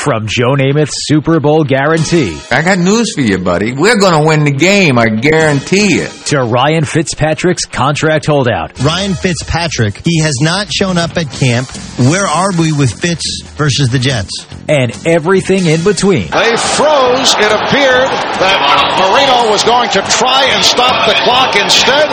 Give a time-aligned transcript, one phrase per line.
[0.00, 3.72] From Joe Namath's Super Bowl guarantee I got news for you, buddy.
[3.72, 6.08] We're going to win the game, I guarantee it.
[6.32, 8.80] to Ryan Fitzpatrick's contract holdout.
[8.80, 11.68] Ryan Fitzpatrick, he has not shown up at camp.
[12.08, 14.32] Where are we with Fitz versus the Jets?
[14.70, 16.30] And everything in between.
[16.32, 17.36] They froze.
[17.36, 18.08] It appeared
[18.40, 18.56] that
[19.04, 21.60] Marino was going to try and stop the clock.
[21.60, 22.08] Instead,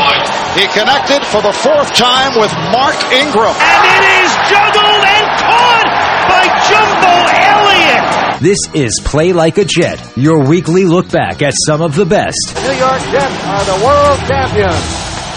[0.59, 3.55] he connected for the fourth time with Mark Ingram.
[3.55, 5.87] And it is juggled and caught
[6.27, 7.26] by Jumbo Elliott.
[8.39, 12.37] This is Play Like a Jet, your weekly look back at some of the best
[12.53, 14.85] The New York Jets are the world champions.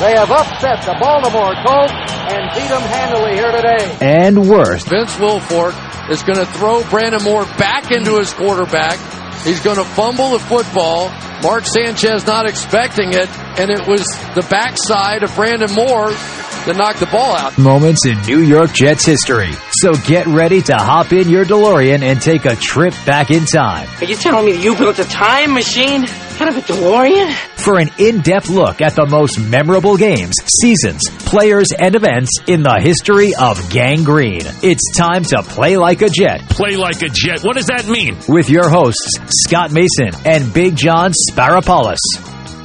[0.00, 1.92] They have upset the Baltimore Colts
[2.32, 3.96] and beat them handily here today.
[4.02, 4.88] and worst.
[4.88, 5.72] Vince Wilfork
[6.10, 8.98] is going to throw Brandon Moore back into his quarterback.
[9.44, 11.08] He's going to fumble the football.
[11.42, 13.28] Mark Sanchez not expecting it,
[13.58, 17.56] and it was the backside of Brandon Moore that knocked the ball out.
[17.56, 19.52] Moments in New York Jets history.
[19.82, 23.88] So get ready to hop in your DeLorean and take a trip back in time
[24.00, 27.32] Are you telling me that you built a time machine out of a DeLorean?
[27.60, 32.80] for an in-depth look at the most memorable games, seasons, players, and events in the
[32.82, 34.40] history of Gang Green.
[34.62, 37.42] It's time to play like a jet Play like a jet.
[37.42, 38.16] What does that mean?
[38.28, 41.98] with your hosts, Scott Mason and Big John Sparapoulos.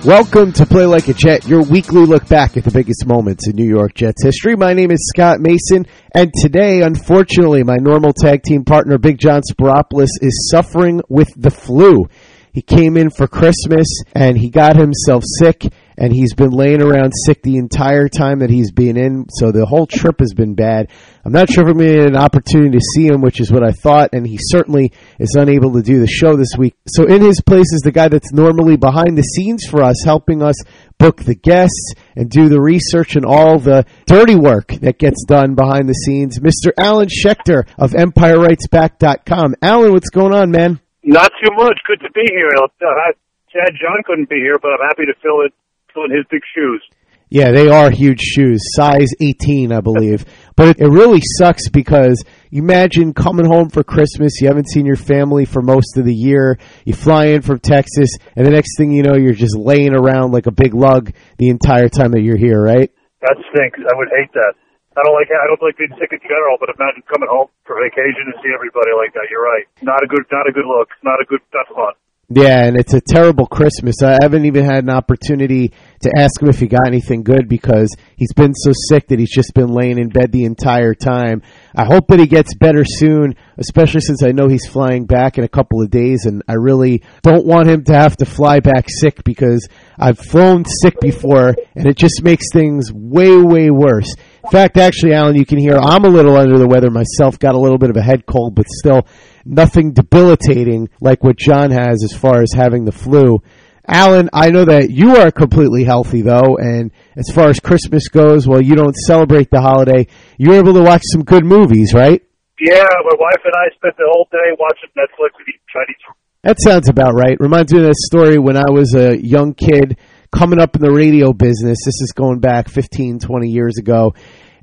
[0.05, 3.55] Welcome to Play Like a Jet, your weekly look back at the biggest moments in
[3.55, 4.55] New York Jets history.
[4.55, 9.41] My name is Scott Mason, and today, unfortunately, my normal tag team partner, Big John
[9.41, 12.07] Sparopoulos, is suffering with the flu.
[12.53, 15.65] He came in for Christmas and he got himself sick,
[15.97, 19.65] and he's been laying around sick the entire time that he's been in, so the
[19.65, 20.89] whole trip has been bad.
[21.25, 23.63] I'm not sure if I'm going to an opportunity to see him, which is what
[23.63, 26.75] I thought, and he certainly is unable to do the show this week.
[26.87, 30.43] So in his place is the guy that's normally behind the scenes for us, helping
[30.43, 30.55] us
[30.97, 35.55] book the guests and do the research and all the dirty work that gets done
[35.55, 36.71] behind the scenes, Mr.
[36.77, 39.55] Alan Schechter of EmpireWritesBack.com.
[39.61, 40.79] Alan, what's going on, man?
[41.03, 41.77] Not too much.
[41.87, 42.49] Good to be here.
[42.57, 43.11] Uh,
[43.51, 45.53] Chad John couldn't be here, but I'm happy to fill it,
[45.95, 46.83] fill in his big shoes.
[47.29, 50.25] Yeah, they are huge shoes, size 18, I believe.
[50.55, 54.95] but it, really sucks because you imagine coming home for Christmas, you haven't seen your
[54.95, 58.91] family for most of the year, you fly in from Texas, and the next thing
[58.91, 62.37] you know, you're just laying around like a big lug the entire time that you're
[62.37, 62.91] here, right?
[63.21, 63.79] That stinks.
[63.81, 64.53] I would hate that.
[64.95, 65.27] I don't like.
[65.27, 68.47] I don't like being sick in general, but imagine coming home for vacation and see
[68.55, 69.27] everybody like that.
[69.27, 69.67] You're right.
[69.83, 70.23] Not a good.
[70.31, 70.87] Not a good look.
[71.03, 71.43] Not a good.
[71.51, 71.93] That's not fun.
[72.27, 74.01] Yeah, and it's a terrible Christmas.
[74.01, 75.71] I haven't even had an opportunity
[76.01, 79.31] to ask him if he got anything good because he's been so sick that he's
[79.31, 81.43] just been laying in bed the entire time.
[81.75, 85.43] I hope that he gets better soon, especially since I know he's flying back in
[85.43, 88.85] a couple of days, and I really don't want him to have to fly back
[88.87, 89.67] sick because
[89.99, 94.15] I've flown sick before, and it just makes things way, way worse.
[94.45, 97.55] In fact, actually, Alan, you can hear I'm a little under the weather myself, got
[97.55, 99.07] a little bit of a head cold, but still
[99.43, 103.39] nothing debilitating like what John has as far as having the flu.
[103.87, 108.47] Alan, I know that you are completely healthy though, and as far as Christmas goes,
[108.47, 110.05] well, you don't celebrate the holiday.
[110.37, 112.21] You're able to watch some good movies, right?
[112.59, 116.15] Yeah, my wife and I spent the whole day watching Netflix and eating Chinese.
[116.43, 117.35] That sounds about right.
[117.39, 119.97] Reminds me of that story when I was a young kid
[120.35, 121.77] coming up in the radio business.
[121.85, 124.13] This is going back 15, 20 years ago.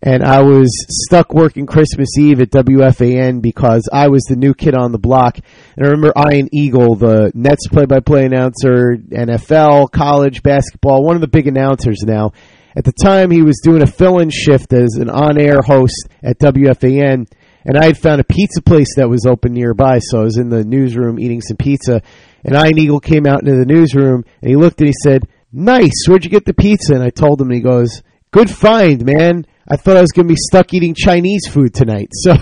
[0.03, 0.69] And I was
[1.07, 5.39] stuck working Christmas Eve at WFAN because I was the new kid on the block.
[5.77, 11.29] And I remember Ian Eagle, the Nets play-by-play announcer, NFL, college basketball, one of the
[11.29, 12.33] big announcers now.
[12.77, 17.29] At the time, he was doing a fill-in shift as an on-air host at WFAN
[17.65, 20.49] and I had found a pizza place that was open nearby, so I was in
[20.49, 22.03] the newsroom eating some pizza,
[22.45, 26.07] and Ian Eagle came out into the newsroom, and he looked and he said, nice,
[26.07, 26.95] where'd you get the pizza?
[26.95, 28.03] And I told him, and he goes,
[28.33, 29.47] good find, man.
[29.69, 32.11] I thought I was going to be stuck eating Chinese food tonight.
[32.23, 32.35] So,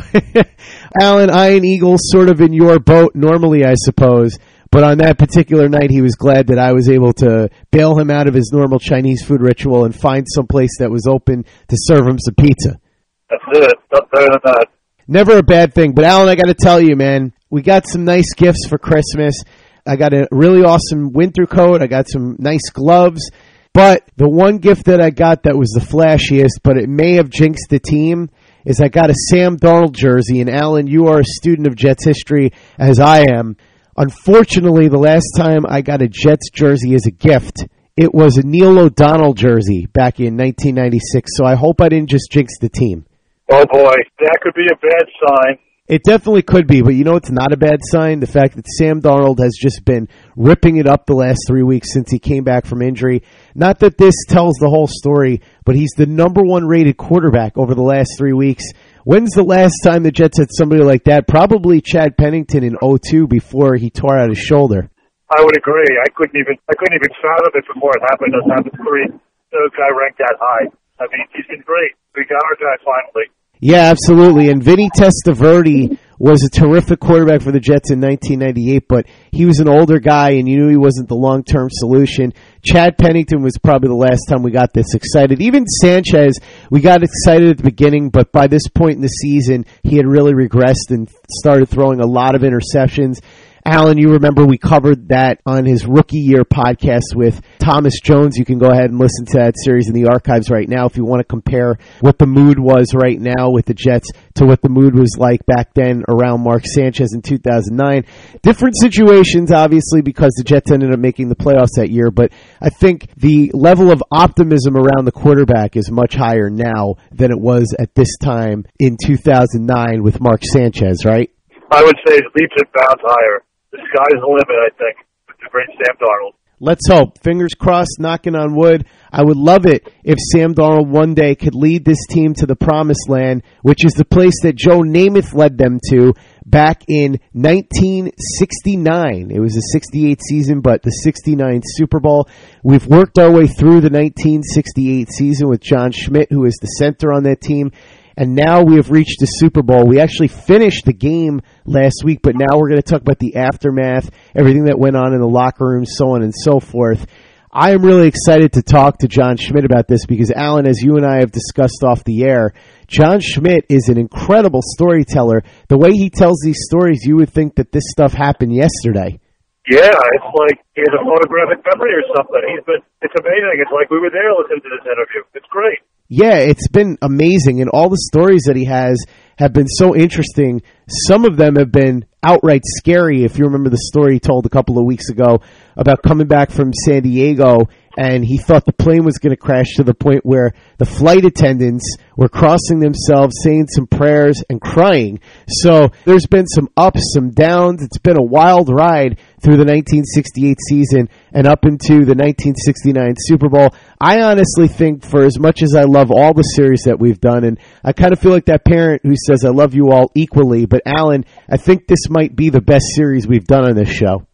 [1.01, 4.39] Alan, Ian Eagle, sort of in your boat normally, I suppose.
[4.73, 8.11] But on that particular night, he was glad that I was able to bail him
[8.11, 11.77] out of his normal Chinese food ritual and find some place that was open to
[11.77, 12.81] serve him some pizza.
[13.29, 13.75] That's it.
[13.93, 14.67] Not better than that.
[15.09, 15.93] Never a bad thing.
[15.93, 19.43] But Alan, I got to tell you, man, we got some nice gifts for Christmas.
[19.87, 21.83] I got a really awesome winter coat.
[21.83, 23.31] I got some nice gloves.
[23.73, 27.31] But the one gift that I got that was the flashiest, but it may have
[27.31, 28.31] jinxed the team,
[28.65, 30.41] is I got a Sam Darnold jersey.
[30.41, 33.57] And Alan, you are a student of Jets history, as I am.
[33.97, 37.67] Unfortunately, the last time I got a Jets jersey as a gift,
[37.97, 41.31] it was a Neil O'Donnell jersey back in 1996.
[41.37, 43.07] So I hope I didn't just jinx the team.
[43.53, 45.59] Oh boy, that could be a bad sign.
[45.91, 48.21] It definitely could be, but you know it's not a bad sign?
[48.21, 50.07] The fact that Sam Darnold has just been
[50.37, 53.25] ripping it up the last three weeks since he came back from injury.
[53.57, 57.75] Not that this tells the whole story, but he's the number one rated quarterback over
[57.75, 58.63] the last three weeks.
[59.03, 61.27] When's the last time the Jets had somebody like that?
[61.27, 64.89] Probably Chad Pennington in 02 before he tore out his shoulder.
[65.35, 65.91] I would agree.
[66.07, 68.31] I couldn't even I couldn't even fathom it before it happened.
[68.39, 69.11] Doesn't happen three.
[69.51, 70.71] The guy ranked that high.
[71.03, 71.99] I mean, he's been great.
[72.15, 73.27] We got our guy finally.
[73.61, 74.49] Yeah, absolutely.
[74.49, 79.59] And Vinny Testaverde was a terrific quarterback for the Jets in 1998, but he was
[79.59, 82.33] an older guy and you knew he wasn't the long-term solution.
[82.63, 85.41] Chad Pennington was probably the last time we got this excited.
[85.43, 86.39] Even Sanchez,
[86.71, 90.07] we got excited at the beginning, but by this point in the season, he had
[90.07, 93.21] really regressed and started throwing a lot of interceptions.
[93.65, 98.39] Alan, you remember we covered that on his rookie year podcast with Thomas Jones.
[98.39, 100.97] You can go ahead and listen to that series in the archives right now if
[100.97, 104.63] you want to compare what the mood was right now with the Jets to what
[104.63, 108.05] the mood was like back then around Mark Sanchez in 2009.
[108.43, 112.71] Different situations, obviously, because the Jets ended up making the playoffs that year, but I
[112.71, 117.75] think the level of optimism around the quarterback is much higher now than it was
[117.79, 121.31] at this time in 2009 with Mark Sanchez, right?
[121.71, 124.97] I would say leaps and bounds higher the sky's the limit, I think,
[125.29, 126.35] with the great Sam Darnold.
[126.63, 127.23] Let's hope.
[127.23, 128.85] Fingers crossed, knocking on wood.
[129.11, 132.55] I would love it if Sam Darnold one day could lead this team to the
[132.55, 136.13] promised land, which is the place that Joe Namath led them to
[136.45, 139.31] back in 1969.
[139.31, 142.29] It was the 68 season, but the 69 Super Bowl.
[142.63, 147.11] We've worked our way through the 1968 season with John Schmitt, who is the center
[147.11, 147.73] on that team
[148.21, 149.87] and now we have reached the Super Bowl.
[149.87, 153.37] We actually finished the game last week, but now we're going to talk about the
[153.37, 157.07] aftermath, everything that went on in the locker room, so on and so forth.
[157.51, 160.99] I am really excited to talk to John Schmitt about this because, Alan, as you
[161.01, 162.53] and I have discussed off the air,
[162.87, 165.43] John Schmitt is an incredible storyteller.
[165.69, 169.19] The way he tells these stories, you would think that this stuff happened yesterday.
[169.65, 172.43] Yeah, it's like he has a photographic memory or something.
[172.53, 173.65] He's been, it's amazing.
[173.65, 175.25] It's like we were there listening to this interview.
[175.33, 175.81] It's great
[176.13, 178.99] yeah, it's been amazing, and all the stories that he has
[179.39, 180.61] have been so interesting.
[181.07, 183.23] Some of them have been outright scary.
[183.23, 185.41] If you remember the story he told a couple of weeks ago
[185.77, 189.75] about coming back from San Diego and he thought the plane was going to crash
[189.75, 195.21] to the point where the flight attendants were crossing themselves, saying some prayers, and crying.
[195.49, 197.83] So there's been some ups, some downs.
[197.83, 203.49] It's been a wild ride through the 1968 season and up into the 1969 Super
[203.49, 203.75] Bowl.
[204.01, 207.45] I honestly think, for as much as I love all the series that we've done,
[207.45, 210.67] and I kind of feel like that parent who says, I love you all equally,
[210.67, 214.27] but Alan, I think this might be the best series we've done on this show.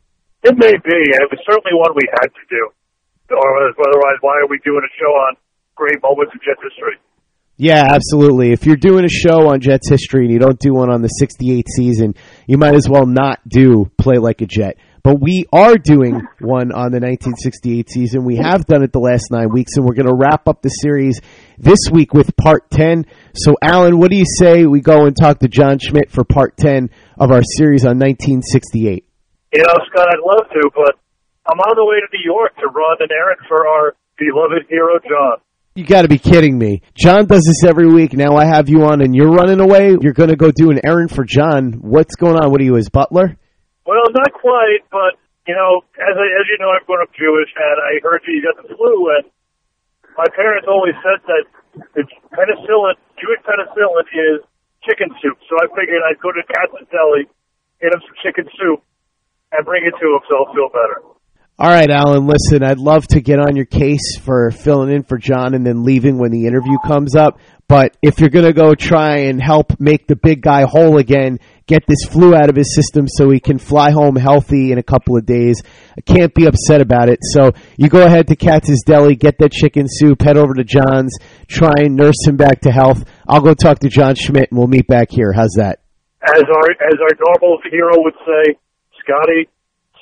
[0.43, 2.71] It may be, and it was certainly one we had to do
[3.31, 5.37] or otherwise, why are we doing a show on
[5.75, 6.97] great moments of Jets history?
[7.59, 8.53] Yeah, absolutely.
[8.53, 11.09] If you're doing a show on Jets history and you don't do one on the
[11.09, 12.15] 68 season,
[12.47, 14.77] you might as well not do Play Like a Jet.
[15.03, 18.25] But we are doing one on the 1968 season.
[18.25, 20.69] We have done it the last nine weeks, and we're going to wrap up the
[20.69, 21.21] series
[21.57, 23.07] this week with part 10.
[23.35, 26.59] So, Alan, what do you say we go and talk to John Schmitt for part
[26.59, 29.07] 10 of our series on 1968?
[29.55, 30.97] You know, Scott, I'd love to, but
[31.49, 34.99] I'm on the way to New York to run an errand for our beloved hero,
[34.99, 35.39] John.
[35.77, 36.81] You got to be kidding me.
[36.97, 38.15] John does this every week.
[38.15, 39.95] Now I have you on and you're running away.
[40.01, 41.85] You're going to go do an errand for John.
[41.85, 42.51] What's going on?
[42.51, 43.37] What are you, his butler?
[43.85, 47.53] Well, not quite, but you know, as I, as you know, I'm grown up Jewish,
[47.55, 49.31] and I heard you got the flu, and
[50.19, 51.45] my parents always said that
[51.95, 54.43] it's penicillin, Jewish penicillin is
[54.83, 55.39] chicken soup.
[55.47, 57.31] So I figured I'd go to Katz's Deli,
[57.79, 58.83] get him some chicken soup,
[59.55, 60.99] and bring it to him so he'll feel better.
[61.59, 65.17] All right, Alan, listen, I'd love to get on your case for filling in for
[65.17, 67.39] John and then leaving when the interview comes up.
[67.67, 71.39] But if you're going to go try and help make the big guy whole again,
[71.67, 74.83] get this flu out of his system so he can fly home healthy in a
[74.83, 75.63] couple of days,
[75.97, 77.21] I can't be upset about it.
[77.23, 81.17] So you go ahead to Katz's Deli, get that chicken soup, head over to John's,
[81.49, 83.03] try and nurse him back to health.
[83.27, 85.33] I'll go talk to John Schmitt and we'll meet back here.
[85.33, 85.81] How's that?
[86.23, 88.59] As our as our normal hero would say,
[89.01, 89.49] Scotty,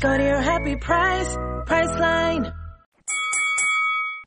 [0.00, 1.34] Go to your happy price,
[1.66, 2.52] Priceline.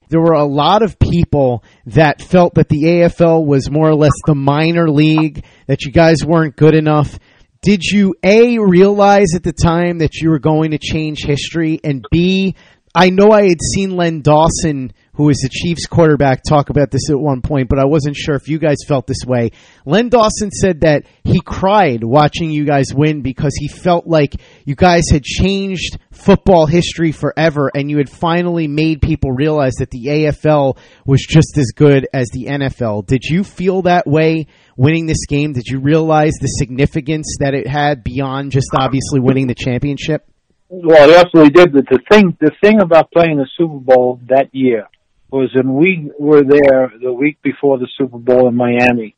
[0.10, 4.14] there were a lot of people that felt that the AFL was more or less
[4.26, 7.20] the minor league, that you guys weren't good enough.
[7.62, 11.80] Did you A, realize at the time that you were going to change history?
[11.84, 12.56] And B,
[12.96, 17.10] I know I had seen Len Dawson, who was the Chiefs quarterback, talk about this
[17.10, 19.52] at one point, but I wasn't sure if you guys felt this way.
[19.86, 24.76] Len Dawson said that he cried watching you guys win because he felt like you
[24.76, 30.06] guys had changed football history forever and you had finally made people realize that the
[30.06, 33.06] AFL was just as good as the NFL.
[33.06, 34.48] Did you feel that way
[34.78, 35.52] winning this game?
[35.52, 40.26] Did you realize the significance that it had beyond just obviously winning the championship?
[40.70, 41.74] Well, it absolutely did.
[41.74, 44.88] But the thing, the thing about playing the Super Bowl that year
[45.32, 49.16] was when we were there the week before the Super Bowl in Miami.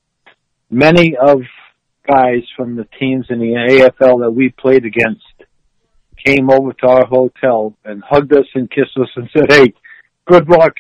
[0.70, 1.41] Many of
[2.10, 5.24] guys from the teams in the AFL that we played against
[6.25, 9.74] came over to our hotel and hugged us and kissed us and said, "Hey,
[10.25, 10.74] good luck.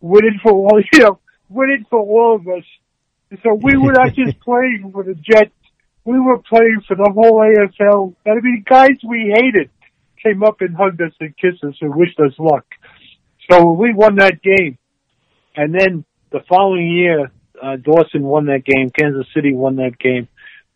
[0.00, 1.18] Win it for all you know.
[1.48, 2.64] Win it for all of us."
[3.42, 5.52] So we were not just playing for the Jets.
[6.04, 8.14] We were playing for the whole AFL.
[8.26, 9.70] I mean, guys we hated
[10.22, 12.66] came up and hugged us and kissed us and wished us luck.
[13.50, 14.78] So we won that game.
[15.56, 18.90] And then the following year, uh, Dawson won that game.
[18.96, 20.28] Kansas City won that game.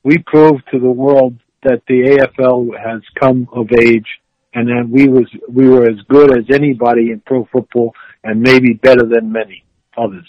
[0.03, 4.07] We proved to the world that the AFL has come of age
[4.53, 8.75] and that we was, we were as good as anybody in pro football and maybe
[8.75, 9.65] better than many
[9.97, 10.29] others.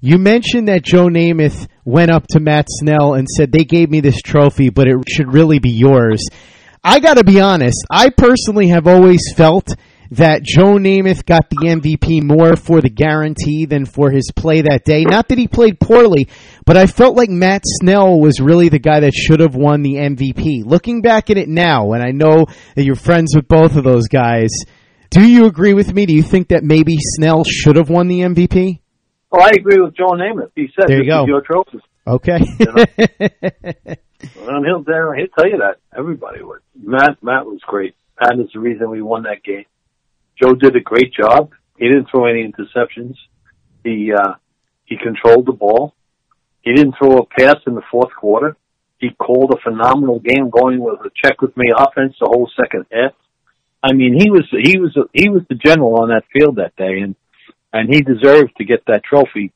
[0.00, 4.00] You mentioned that Joe Namath went up to Matt Snell and said they gave me
[4.00, 6.28] this trophy, but it should really be yours.
[6.82, 7.84] I got to be honest.
[7.88, 9.68] I personally have always felt
[10.12, 14.84] that Joe Namath got the MVP more for the guarantee than for his play that
[14.84, 15.04] day.
[15.04, 16.28] Not that he played poorly,
[16.66, 19.94] but I felt like Matt Snell was really the guy that should have won the
[19.94, 20.66] MVP.
[20.66, 22.44] Looking back at it now, and I know
[22.76, 24.50] that you're friends with both of those guys,
[25.10, 26.04] do you agree with me?
[26.04, 28.80] Do you think that maybe Snell should have won the MVP?
[29.30, 30.50] Well, oh, I agree with Joe Namath.
[30.54, 31.24] He said There you go.
[31.26, 31.78] your trophy.
[32.06, 32.36] Okay.
[32.36, 32.60] And
[34.66, 35.76] he'll he'll tell you that.
[35.96, 36.60] Everybody would.
[36.78, 37.94] Matt Matt was great.
[38.20, 39.64] Matt is the reason we won that game.
[40.40, 41.52] Joe did a great job.
[41.78, 43.16] He didn't throw any interceptions.
[43.84, 44.34] He uh
[44.84, 45.94] he controlled the ball.
[46.62, 48.56] He didn't throw a pass in the fourth quarter.
[48.98, 52.86] He called a phenomenal game going with a check with me offense the whole second
[52.92, 53.12] half.
[53.82, 57.00] I mean, he was he was he was the general on that field that day,
[57.02, 57.16] and
[57.72, 59.52] and he deserved to get that trophy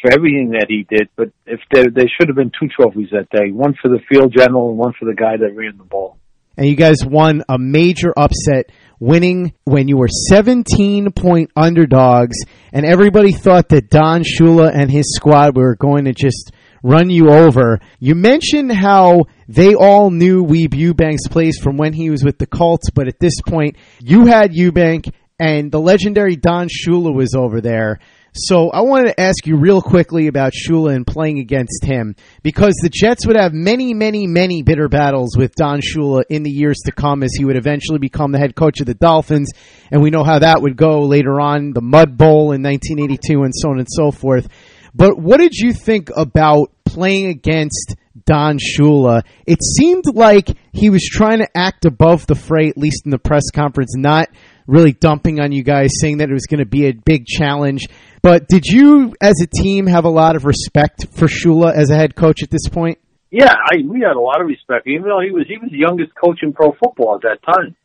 [0.00, 1.08] for everything that he did.
[1.16, 4.32] But if there there should have been two trophies that day, one for the field
[4.36, 6.16] general and one for the guy that ran the ball.
[6.56, 12.36] and you guys won a major upset, winning when you were 17 point underdogs,
[12.72, 16.52] and everybody thought that Don Shula and his squad were going to just
[16.82, 17.80] run you over.
[17.98, 22.46] You mentioned how they all knew Weeb Ewbanks plays from when he was with the
[22.46, 27.60] Colts, but at this point, you had Ewbank and the legendary Don Shula was over
[27.62, 27.98] there.
[28.32, 32.74] So I wanted to ask you real quickly about Shula and playing against him because
[32.80, 36.78] the Jets would have many, many, many bitter battles with Don Shula in the years
[36.86, 39.50] to come as he would eventually become the head coach of the Dolphins.
[39.90, 43.52] And we know how that would go later on, the Mud Bowl in 1982 and
[43.54, 44.48] so on and so forth.
[44.94, 47.96] But what did you think about playing against
[48.26, 49.22] Don Shula?
[49.46, 53.18] It seemed like he was trying to act above the fray, at least in the
[53.18, 54.28] press conference, not
[54.66, 57.88] really dumping on you guys, saying that it was going to be a big challenge.
[58.22, 61.96] But did you, as a team, have a lot of respect for Shula as a
[61.96, 62.98] head coach at this point?
[63.30, 65.78] Yeah, I, we had a lot of respect, even though he was he was the
[65.78, 67.76] youngest coach in pro football at that time,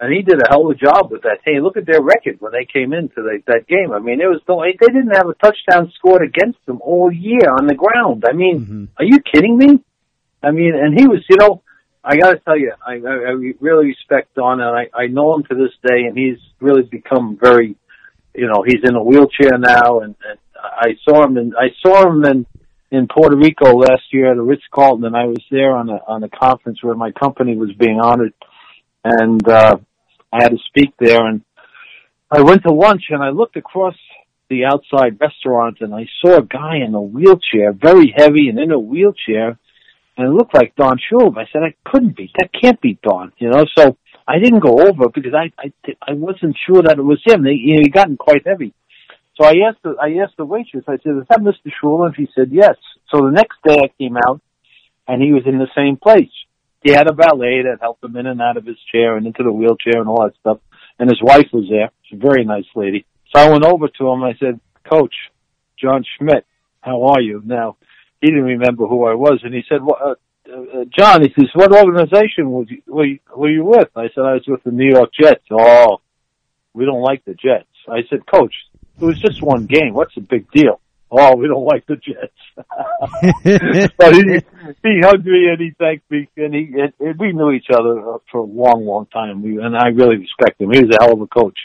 [0.00, 1.38] and he did a hell of a job with that.
[1.44, 3.92] Hey, look at their record when they came into the, that game.
[3.92, 7.48] I mean, it was no, they didn't have a touchdown scored against them all year
[7.48, 8.24] on the ground.
[8.28, 8.84] I mean, mm-hmm.
[8.98, 9.78] are you kidding me?
[10.42, 11.62] I mean, and he was, you know,
[12.04, 15.34] I got to tell you, I, I, I really respect Don, and I, I know
[15.36, 17.76] him to this day, and he's really become very,
[18.34, 22.08] you know, he's in a wheelchair now, and, and I saw him, and I saw
[22.08, 22.46] him in
[22.90, 25.98] in Puerto Rico last year at a Ritz Carlton, and I was there on a
[26.06, 28.34] on a conference where my company was being honored,
[29.02, 29.76] and uh,
[30.32, 31.42] I had to speak there, and
[32.30, 33.96] I went to lunch, and I looked across
[34.48, 38.70] the outside restaurant, and I saw a guy in a wheelchair, very heavy, and in
[38.70, 39.58] a wheelchair
[40.16, 41.36] and it looked like Don Shula.
[41.36, 42.30] I said, I couldn't be.
[42.38, 43.32] That can't be Don.
[43.38, 47.02] You know, so I didn't go over because I I, I wasn't sure that it
[47.02, 47.44] was him.
[47.44, 48.74] They, you know, he gotten quite heavy.
[49.40, 50.84] So I asked the I asked the waitress.
[50.86, 51.70] I said, "Is that Mr.
[51.82, 52.76] Shula?" And she said, "Yes."
[53.10, 54.40] So the next day I came out,
[55.06, 56.32] and he was in the same place.
[56.82, 59.42] He had a valet that helped him in and out of his chair and into
[59.42, 60.58] the wheelchair and all that stuff.
[60.98, 61.90] And his wife was there.
[62.02, 63.06] She's a very nice lady.
[63.34, 64.22] So I went over to him.
[64.22, 65.14] I said, "Coach,
[65.78, 66.46] John Schmitt,
[66.80, 67.76] how are you?" Now
[68.24, 70.14] he didn't remember who I was, and he said, well, uh,
[70.52, 74.34] uh, "John," he says, "What organization you, were, you, were you with?" I said, "I
[74.34, 76.00] was with the New York Jets." Oh,
[76.72, 77.68] we don't like the Jets.
[77.88, 78.54] I said, "Coach,
[79.00, 79.94] it was just one game.
[79.94, 82.32] What's the big deal?" Oh, we don't like the Jets.
[83.98, 84.22] but he,
[84.82, 88.18] he hugged me and he thanked me, and he and, and we knew each other
[88.30, 89.42] for a long, long time.
[89.42, 90.72] We, and I really respect him.
[90.72, 91.58] He was a hell of a coach.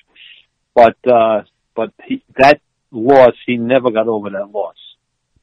[0.75, 1.43] But uh,
[1.75, 4.75] but he, that loss, he never got over that loss.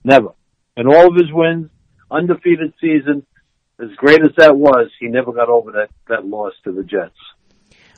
[0.04, 0.30] Never
[0.76, 1.70] and all of his wins,
[2.10, 3.26] undefeated season,
[3.80, 7.16] as great as that was, he never got over that, that loss to the Jets.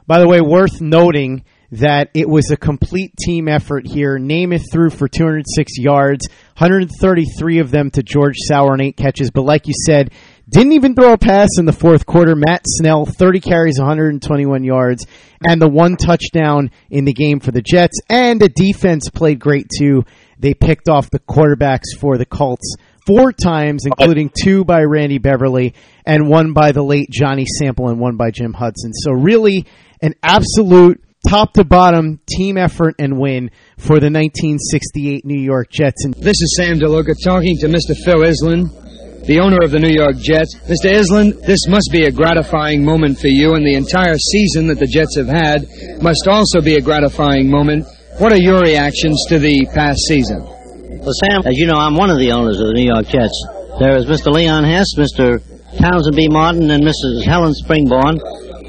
[0.07, 4.18] By the way, worth noting that it was a complete team effort here.
[4.18, 9.31] Namath threw for 206 yards, 133 of them to George Sauer on eight catches.
[9.31, 10.11] But like you said,
[10.49, 12.35] didn't even throw a pass in the fourth quarter.
[12.35, 15.07] Matt Snell, 30 carries, 121 yards,
[15.47, 17.99] and the one touchdown in the game for the Jets.
[18.09, 20.05] And the defense played great too.
[20.38, 22.77] They picked off the quarterbacks for the Colts
[23.09, 27.99] four times, including two by Randy Beverly and one by the late Johnny Sample and
[27.99, 28.92] one by Jim Hudson.
[28.92, 29.66] So really
[30.03, 36.05] an absolute top to bottom team effort and win for the 1968 New York Jets.
[36.05, 37.97] And this is Sam DeLuca talking to Mr.
[38.05, 40.55] Phil Iselin, the owner of the New York Jets.
[40.68, 40.92] Mr.
[40.92, 44.87] Iselin, this must be a gratifying moment for you, and the entire season that the
[44.87, 45.66] Jets have had
[46.03, 47.87] must also be a gratifying moment
[48.18, 50.58] what are your reactions to the past season?
[50.88, 53.37] Well, Sam, as you know, I'm one of the owners of the New York Jets.
[53.79, 54.33] There is Mr.
[54.33, 55.37] Leon Hess, Mr.
[55.77, 56.29] Townsend B.
[56.29, 57.24] Martin, and Mrs.
[57.24, 58.16] Helen Springborn,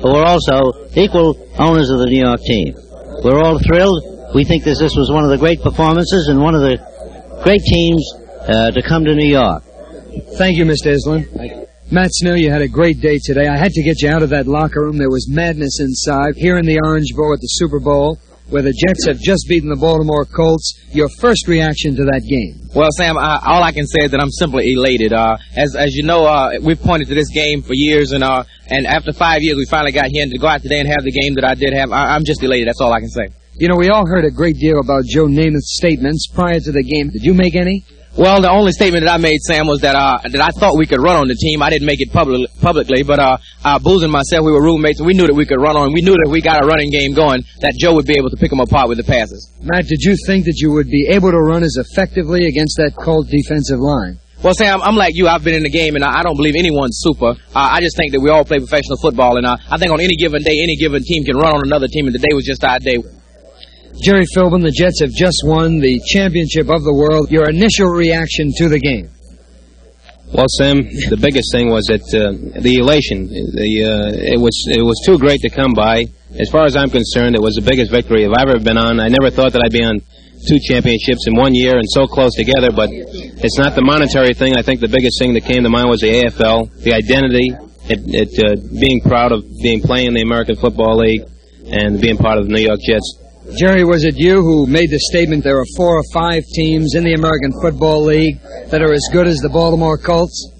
[0.01, 2.75] who are also equal owners of the New York team.
[3.23, 4.35] We're all thrilled.
[4.35, 6.75] We think that this was one of the great performances and one of the
[7.43, 8.03] great teams
[8.49, 9.63] uh, to come to New York.
[10.37, 10.91] Thank you, Mr.
[10.91, 11.67] Iselin.
[11.89, 13.47] Matt Snell, you had a great day today.
[13.47, 14.97] I had to get you out of that locker room.
[14.97, 16.35] There was madness inside.
[16.35, 19.69] Here in the Orange Bowl at the Super Bowl, where the Jets have just beaten
[19.69, 20.73] the Baltimore Colts.
[20.91, 22.69] Your first reaction to that game?
[22.75, 25.13] Well, Sam, uh, all I can say is that I'm simply elated.
[25.13, 28.43] Uh, as as you know, uh, we've pointed to this game for years, and uh,
[28.67, 31.03] and after five years, we finally got here and to go out today and have
[31.03, 31.91] the game that I did have.
[31.91, 32.67] I, I'm just elated.
[32.67, 33.27] That's all I can say.
[33.55, 36.83] You know, we all heard a great deal about Joe Namath's statements prior to the
[36.83, 37.09] game.
[37.09, 37.83] Did you make any?
[38.17, 40.87] Well, the only statement that I made, Sam, was that uh, that I thought we
[40.89, 41.61] could run on the team.
[41.61, 44.99] I didn't make it public, publicly, but uh, uh, Booz and myself, we were roommates,
[44.99, 45.93] and we knew that we could run on.
[45.93, 48.29] We knew that if we got a running game going, that Joe would be able
[48.31, 49.53] to pick them apart with the passes.
[49.61, 52.97] Matt, did you think that you would be able to run as effectively against that
[52.97, 54.19] Colt defensive line?
[54.41, 55.27] Well, Sam, I'm like you.
[55.27, 57.35] I've been in the game, and I don't believe anyone's super.
[57.53, 59.99] Uh, I just think that we all play professional football, and uh, I think on
[59.99, 62.63] any given day, any given team can run on another team, and today was just
[62.63, 62.97] our day.
[64.01, 67.31] Gerry Philbin, the Jets have just won the championship of the world.
[67.31, 69.11] Your initial reaction to the game?
[70.31, 72.31] Well, Sam, the biggest thing was that uh,
[72.61, 73.27] the elation.
[73.27, 76.05] The uh, it was it was too great to come by.
[76.37, 79.01] As far as I'm concerned, it was the biggest victory I've ever been on.
[79.01, 79.99] I never thought that I'd be on
[80.47, 82.71] two championships in one year and so close together.
[82.71, 84.55] But it's not the monetary thing.
[84.55, 87.51] I think the biggest thing that came to mind was the AFL, the identity,
[87.89, 91.25] it, it uh, being proud of being playing in the American Football League,
[91.67, 93.17] and being part of the New York Jets
[93.57, 97.03] Gerry, was it you who made the statement there are four or five teams in
[97.03, 100.53] the American Football League that are as good as the Baltimore Colts?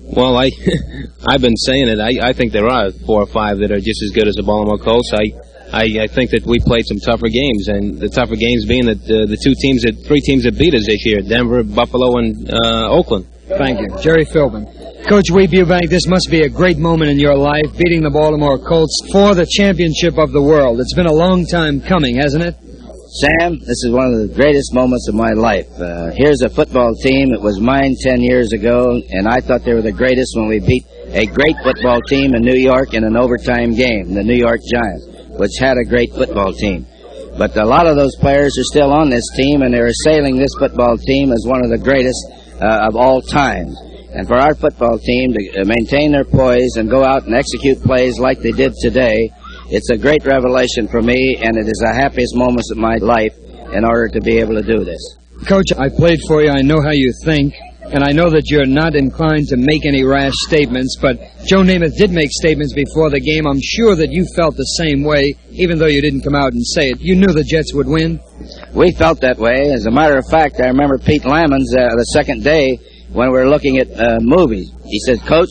[0.00, 0.50] Well, I,
[1.26, 2.00] I've been saying it.
[2.00, 4.42] I, I think there are four or five that are just as good as the
[4.42, 5.12] Baltimore Colts.
[5.12, 5.32] I,
[5.72, 9.02] I, I think that we played some tougher games, and the tougher games being that
[9.04, 12.50] uh, the two teams that, three teams that beat us this year, Denver, Buffalo, and
[12.52, 13.26] uh, Oakland.
[13.48, 13.88] Thank you.
[14.00, 14.83] Gerry Philbin.
[15.08, 18.58] Coach Weeb Ewbank, this must be a great moment in your life, beating the Baltimore
[18.58, 20.80] Colts for the championship of the world.
[20.80, 22.56] It's been a long time coming, hasn't it?
[23.20, 25.68] Sam, this is one of the greatest moments of my life.
[25.78, 27.34] Uh, here's a football team.
[27.34, 30.58] It was mine 10 years ago, and I thought they were the greatest when we
[30.58, 34.60] beat a great football team in New York in an overtime game, the New York
[34.64, 36.86] Giants, which had a great football team.
[37.36, 40.54] But a lot of those players are still on this team, and they're assailing this
[40.58, 42.24] football team as one of the greatest
[42.58, 43.68] uh, of all time.
[44.14, 47.82] And for our football team to uh, maintain their poise and go out and execute
[47.82, 49.28] plays like they did today,
[49.70, 53.36] it's a great revelation for me, and it is the happiest moments of my life
[53.72, 55.18] in order to be able to do this.
[55.46, 56.50] Coach, I played for you.
[56.50, 57.54] I know how you think.
[57.84, 61.96] And I know that you're not inclined to make any rash statements, but Joe Namath
[61.98, 63.46] did make statements before the game.
[63.46, 66.64] I'm sure that you felt the same way, even though you didn't come out and
[66.64, 67.00] say it.
[67.00, 68.20] You knew the Jets would win.
[68.72, 69.70] We felt that way.
[69.70, 72.78] As a matter of fact, I remember Pete Lammons uh, the second day
[73.14, 74.70] when we were looking at uh, movies.
[74.84, 75.50] He said, Coach,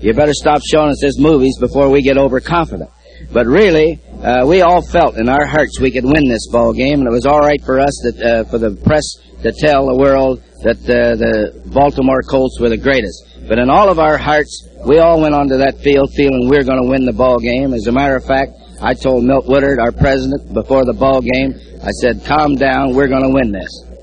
[0.00, 2.90] you better stop showing us these movies before we get overconfident.
[3.32, 6.98] But really, uh, we all felt in our hearts we could win this ball game,
[6.98, 9.04] and it was all right for us that uh, for the press
[9.42, 13.48] to tell the world that uh, the Baltimore Colts were the greatest.
[13.48, 16.64] But in all of our hearts, we all went onto that field feeling we are
[16.64, 17.72] going to win the ball game.
[17.72, 21.54] As a matter of fact, I told Milt Woodard, our president, before the ball game,
[21.82, 23.93] I said, "Calm down, we're going to win this."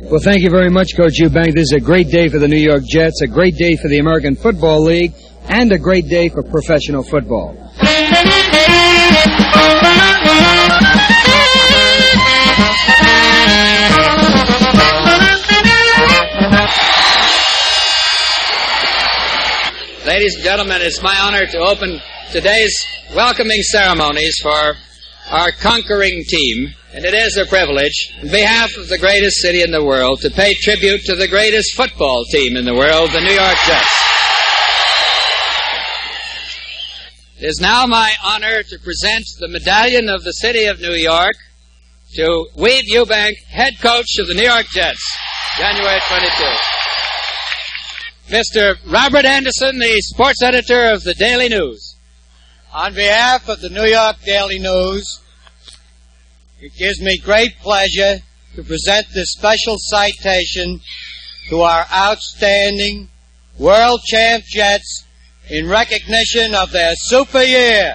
[0.00, 1.54] Well, thank you very much, Coach Ewbank.
[1.54, 3.98] This is a great day for the New York Jets, a great day for the
[3.98, 5.12] American Football League,
[5.48, 7.54] and a great day for professional football.
[20.06, 22.00] Ladies and gentlemen, it's my honor to open
[22.32, 22.74] today's
[23.14, 24.74] welcoming ceremonies for
[25.30, 29.70] our conquering team, and it is a privilege, on behalf of the greatest city in
[29.70, 33.32] the world, to pay tribute to the greatest football team in the world, the New
[33.32, 33.94] York Jets.
[37.40, 41.34] It is now my honor to present the medallion of the city of New York
[42.14, 45.16] to Weeb Ewbank, head coach of the New York Jets,
[45.58, 46.44] January 22.
[48.28, 48.76] Mr.
[48.90, 51.87] Robert Anderson, the sports editor of the Daily News.
[52.72, 55.20] On behalf of the New York Daily News,
[56.60, 58.18] it gives me great pleasure
[58.56, 60.78] to present this special citation
[61.48, 63.08] to our outstanding
[63.58, 65.06] world champ Jets
[65.48, 67.94] in recognition of their super year.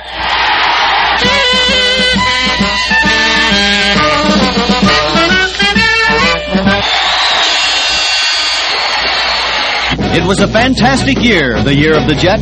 [10.16, 12.38] It was a fantastic year, the year of the Jet.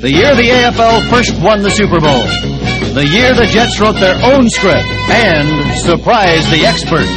[0.00, 2.22] The year the AFL first won the Super Bowl.
[2.92, 7.10] The year the Jets wrote their own script and surprised the experts.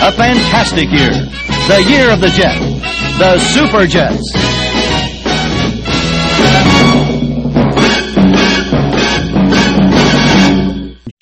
[0.00, 1.12] A fantastic year.
[1.68, 2.58] The year of the Jet.
[3.18, 4.24] The Super Jets.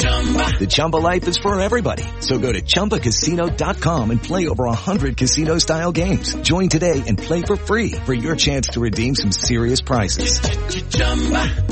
[0.00, 2.04] The Chumba life is for everybody.
[2.20, 6.34] So go to ChumbaCasino.com and play over 100 casino-style games.
[6.36, 10.40] Join today and play for free for your chance to redeem some serious prizes.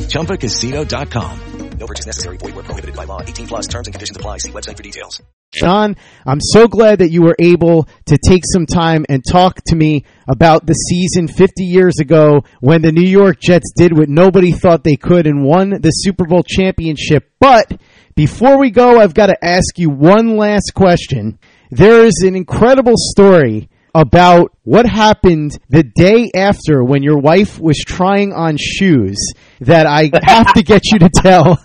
[0.09, 1.41] ChumbaCasino.com.
[1.79, 2.37] No purchase necessary.
[2.39, 3.23] Void where prohibited by law.
[3.23, 4.39] 18 plus terms and conditions apply.
[4.39, 5.23] See website for details.
[5.51, 9.77] John, I'm so glad that you were able to take some time and talk to
[9.77, 14.53] me about the season 50 years ago when the New York Jets did what nobody
[14.53, 17.31] thought they could and won the Super Bowl championship.
[17.41, 17.81] But
[18.19, 21.39] before we go, I've got to ask you one last question.
[21.71, 27.79] There is an incredible story about what happened the day after when your wife was
[27.79, 29.17] trying on shoes
[29.61, 31.65] that I have to get you to tell.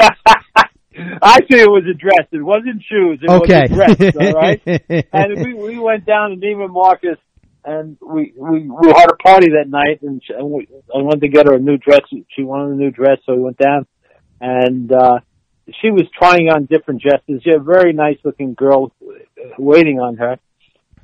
[0.00, 0.64] I
[1.22, 2.26] Actually, it was a dress.
[2.32, 3.20] It wasn't shoes.
[3.22, 3.66] It Okay.
[3.70, 4.16] was a dress.
[4.16, 4.60] All right.
[5.12, 7.18] and we we went down to Neiman Marcus,
[7.64, 11.20] and we we we had a party that night, and, she, and we, I wanted
[11.20, 12.00] to get her a new dress.
[12.10, 13.86] She wanted a new dress, so we went down,
[14.40, 15.20] and uh
[15.80, 17.42] she was trying on different dresses.
[17.42, 18.92] She had a very nice looking girl
[19.58, 20.38] waiting on her.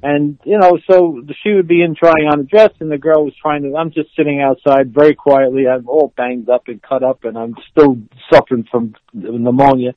[0.05, 3.25] And, you know, so she would be in trying on a dress and the girl
[3.25, 5.69] was trying to, I'm just sitting outside very quietly.
[5.69, 7.99] I'm all banged up and cut up and I'm still
[8.33, 9.95] suffering from pneumonia.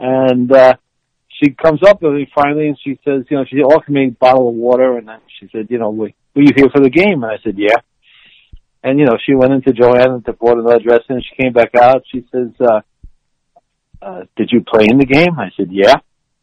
[0.00, 0.74] And, uh,
[1.42, 4.10] she comes up with me finally and she says, you know, she offered me a
[4.10, 7.22] bottle of water and she said, you know, were were you here for the game?
[7.22, 7.76] And I said, yeah.
[8.82, 11.74] And, you know, she went into Joanne and bought another dress and she came back
[11.74, 12.04] out.
[12.12, 12.80] She says, uh,
[14.06, 15.38] uh, did you play in the game?
[15.38, 15.96] I said, yeah.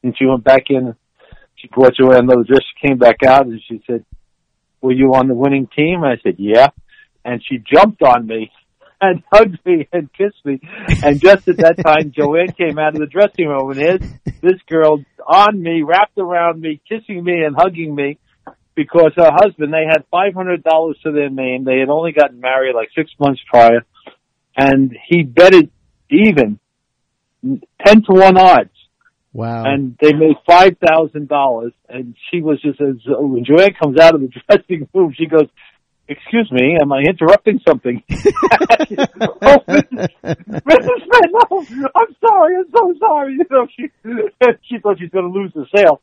[0.04, 0.95] And she went back in
[1.63, 2.62] she brought Joanne another dress.
[2.62, 4.06] She came back out and she said,
[4.82, 6.67] "Were you on the winning team?" I said, "Yeah."
[7.23, 8.52] And she jumped on me
[9.02, 10.60] and hugged me and kissed me.
[11.04, 14.02] And just at that time, Joanne came out of the dressing room and here's
[14.41, 18.19] this girl on me, wrapped around me, kissing me and hugging me.
[18.76, 21.63] Because her husband, they had five hundred dollars to their name.
[21.63, 23.86] They had only gotten married like six months prior,
[24.58, 25.69] and he betted
[26.10, 26.60] even
[27.86, 28.69] ten to one odds
[29.34, 29.63] Wow.
[29.65, 31.73] and they made five thousand dollars.
[31.89, 35.47] And she was just as when Joanne comes out of the dressing room, she goes,
[36.08, 40.08] "Excuse me, am I interrupting something?" oh, Mrs.
[40.23, 40.99] Mrs.
[41.03, 43.38] Smith, no, I'm sorry, I'm so sorry.
[43.39, 43.89] You know, she
[44.69, 46.01] she thought she's going to lose the sale,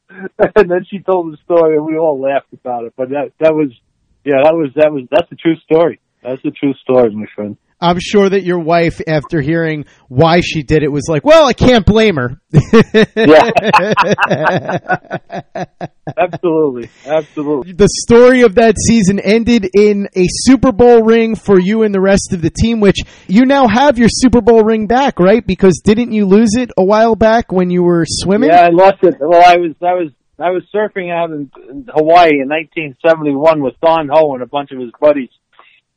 [0.57, 2.95] and then she told the story, and we all laughed about it.
[2.97, 3.71] But that that was,
[4.25, 6.01] yeah, that was that was that's the true story.
[6.23, 7.57] That's the true story, my friend.
[7.81, 11.53] I'm sure that your wife, after hearing why she did it, was like, "Well, I
[11.53, 12.41] can't blame her."
[13.17, 13.51] Yeah,
[16.19, 17.73] absolutely, absolutely.
[17.73, 22.01] the story of that season ended in a Super Bowl ring for you and the
[22.01, 25.47] rest of the team, which you now have your Super Bowl ring back, right?
[25.47, 28.51] Because didn't you lose it a while back when you were swimming?
[28.51, 29.15] Yeah, I lost it.
[29.21, 33.75] Well, I was I was I was surfing out in, in Hawaii in 1971 with
[33.83, 35.29] Don Ho and a bunch of his buddies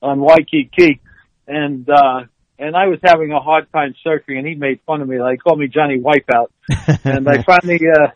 [0.01, 0.99] on Waikiki,
[1.47, 2.21] and uh
[2.59, 5.39] and I was having a hard time surfing, and he made fun of me, like
[5.39, 6.47] called me Johnny Wipeout,
[7.03, 8.07] and I finally uh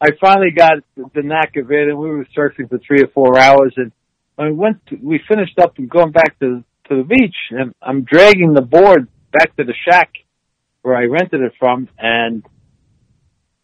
[0.00, 3.38] I finally got the knack of it, and we were surfing for three or four
[3.38, 3.92] hours, and
[4.36, 4.84] I went.
[4.86, 8.62] To, we finished up and going back to to the beach, and I'm dragging the
[8.62, 10.10] board back to the shack
[10.82, 12.44] where I rented it from, and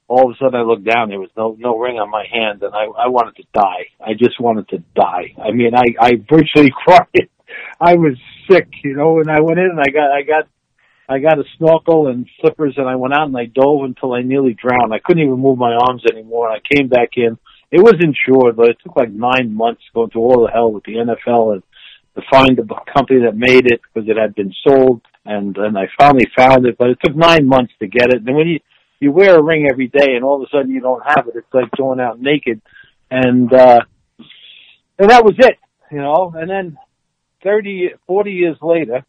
[0.06, 1.08] all of a sudden I looked down.
[1.08, 3.86] There was no no ring on my hand, and I I wanted to die.
[4.00, 5.34] I just wanted to die.
[5.42, 7.28] I mean, I I virtually cried.
[7.80, 8.16] I was
[8.50, 9.20] sick, you know.
[9.20, 10.48] And I went in and I got I got
[11.08, 14.22] I got a snorkel and slippers, and I went out and I dove until I
[14.22, 14.92] nearly drowned.
[14.92, 16.50] I couldn't even move my arms anymore.
[16.50, 17.38] And I came back in.
[17.70, 20.84] It was insured, but it took like nine months going through all the hell with
[20.84, 21.62] the NFL and
[22.16, 25.00] to find the company that made it because it had been sold.
[25.24, 28.22] And and I finally found it, but it took nine months to get it.
[28.26, 28.60] And when you
[29.00, 31.36] you wear a ring every day, and all of a sudden you don't have it,
[31.36, 32.60] it's like going out naked.
[33.10, 33.80] And uh
[34.98, 35.58] and that was it,
[35.90, 36.34] you know.
[36.36, 36.78] And then
[37.42, 39.04] thirty, forty years later,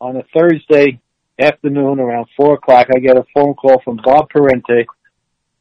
[0.00, 1.00] on a Thursday
[1.38, 4.86] afternoon around four o'clock, I get a phone call from Bob Parente,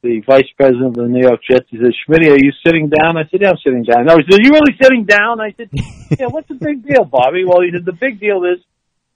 [0.02, 1.66] the vice president of the New York Jets.
[1.70, 3.18] He says, Schmitt, are you sitting down?
[3.18, 4.06] I said, yeah, I'm sitting down.
[4.06, 5.40] No, he said, are you really sitting down?
[5.40, 5.70] I said,
[6.20, 7.44] yeah, what's the big deal, Bobby?
[7.46, 8.64] Well, he said, the big deal is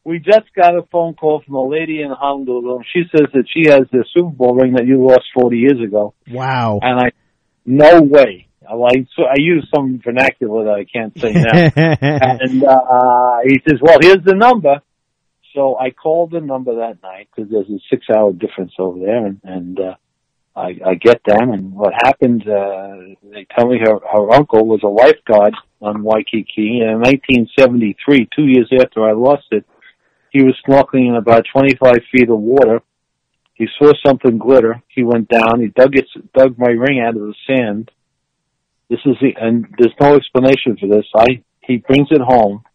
[0.03, 3.69] we just got a phone call from a lady in Honolulu, she says that she
[3.69, 6.13] has the Super Bowl ring that you lost 40 years ago.
[6.29, 6.79] Wow.
[6.81, 7.11] And I,
[7.65, 8.47] no way.
[8.71, 11.71] I, so I use some vernacular that I can't say now.
[11.75, 14.81] and uh, he says, well, here's the number.
[15.53, 19.25] So I called the number that night because there's a six hour difference over there
[19.25, 19.95] and, and, uh,
[20.53, 24.81] I, I get them and what happened, uh, they tell me her, her uncle was
[24.83, 29.65] a lifeguard on Waikiki and in 1973, two years after I lost it,
[30.31, 32.81] he was snorkeling in about 25 feet of water.
[33.53, 34.81] He saw something glitter.
[34.87, 35.59] He went down.
[35.59, 37.91] He dug it, dug my ring out of the sand.
[38.91, 41.05] This is the, and there's no explanation for this.
[41.15, 42.65] I, he brings it home.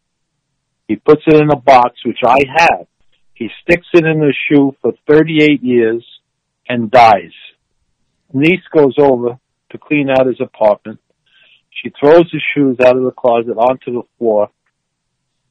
[0.88, 2.86] He puts it in a box, which I have.
[3.34, 6.02] He sticks it in his shoe for 38 years
[6.66, 7.34] and dies.
[8.32, 9.38] Niece goes over
[9.72, 11.00] to clean out his apartment.
[11.82, 14.48] She throws his shoes out of the closet onto the floor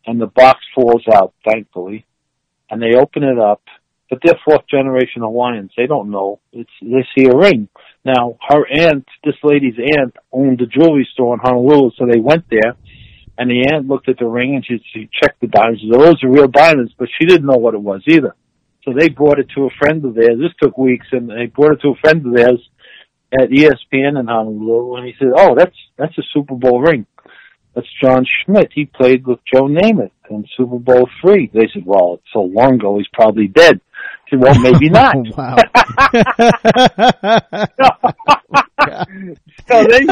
[0.07, 2.07] and the box falls out, thankfully.
[2.71, 3.61] And they open it up,
[4.09, 5.73] but they're fourth generation Hawaiians.
[5.77, 6.39] They don't know.
[6.51, 7.69] It's, they see a ring.
[8.05, 12.45] Now, her aunt, this lady's aunt, owned a jewelry store in Honolulu, so they went
[12.49, 12.75] there
[13.37, 15.81] and the aunt looked at the ring and she, she checked the diamonds.
[15.81, 18.35] She said, those are real diamonds, but she didn't know what it was either.
[18.83, 20.37] So they brought it to a friend of theirs.
[20.39, 22.69] This took weeks, and they brought it to a friend of theirs
[23.33, 27.07] at ESPN in Honolulu, and he said, "Oh, that's that's a Super Bowl ring.
[27.73, 28.71] That's John Schmitt.
[28.73, 32.75] He played with Joe Namath in Super Bowl three." They said, "Well, it's so long
[32.75, 33.81] ago, he's probably dead."
[34.27, 35.15] She well, maybe not.
[35.37, 35.55] wow.
[39.67, 40.05] so they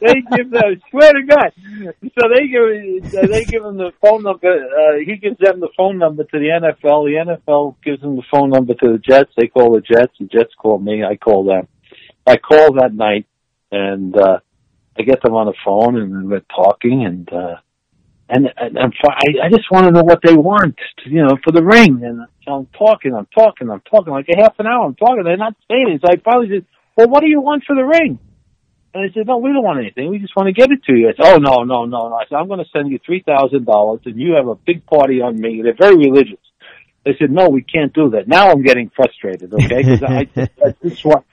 [0.00, 1.52] they give the swear to God.
[2.02, 4.48] So they give they give him the phone number.
[4.48, 7.06] Uh, he gives them the phone number to the NFL.
[7.06, 9.32] The NFL gives them the phone number to the Jets.
[9.36, 10.12] They call the Jets.
[10.18, 11.04] The Jets call me.
[11.04, 11.68] I call them.
[12.26, 13.26] I call that night,
[13.72, 14.38] and uh,
[14.98, 17.56] I get them on the phone, and we're talking, and uh,
[18.28, 21.52] and and, and I, I just want to know what they want, you know, for
[21.52, 22.02] the ring.
[22.04, 24.86] And I'm talking, I'm talking, I'm talking like a half an hour.
[24.86, 25.22] I'm talking.
[25.24, 26.00] They're not saying it.
[26.04, 28.18] So I finally said, "Well, what do you want for the ring?"
[28.92, 30.10] And I said, "No, we don't want anything.
[30.10, 32.14] We just want to get it to you." I said, "Oh no, no, no, no."
[32.14, 34.86] I said, "I'm going to send you three thousand dollars, and you have a big
[34.86, 36.40] party on me." They're very religious.
[37.04, 39.52] They said, "No, we can't do that." Now I'm getting frustrated.
[39.52, 40.28] Okay, because I,
[40.64, 41.24] I this what